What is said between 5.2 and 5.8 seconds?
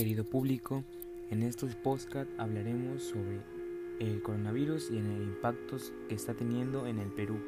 impacto